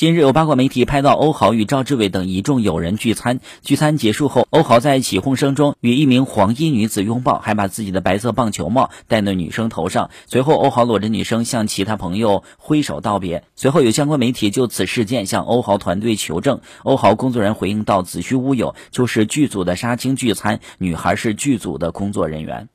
[0.00, 10.08] 近日有八卦媒体拍到欧豪与赵志伟等一众友人聚餐，聚餐结束后，欧豪在起哄声中与一名黄衣女子拥抱，还把自己的白色棒球帽戴在女生头上。
[10.26, 13.44] 随后，欧豪裸着女生向其他朋友挥手道别。
[13.56, 22.70] 随后，有相关媒体就此事件向欧豪团队求证，欧豪工作人员回应道：“子虚乌有，就是剧组的杀青聚餐，女孩是剧组的工作人员。”